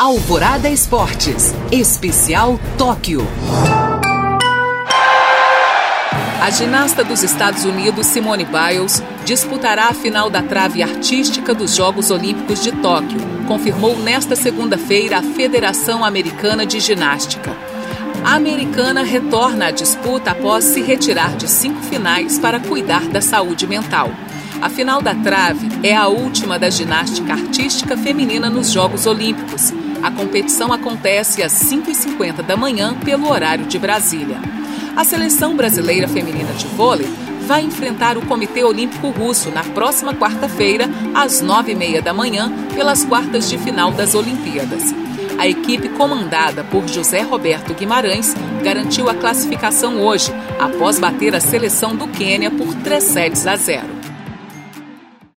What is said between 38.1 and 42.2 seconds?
o Comitê Olímpico Russo na próxima quarta-feira, às 9h30 da